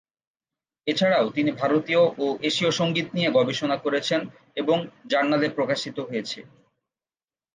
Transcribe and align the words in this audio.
এছাড়াও 0.87 1.25
তিনি 1.29 1.51
ভারতীর 1.51 1.95
ও 2.17 2.37
এশীয় 2.41 2.71
সঙ্গীত 2.71 3.07
নিয়ে 3.13 3.29
গবেষণা 3.31 3.77
করেছেন 3.77 4.19
এবং 4.57 4.77
জার্নালে 5.07 5.47
প্রকাশিত 5.49 5.97
হয়েছে। 6.01 6.39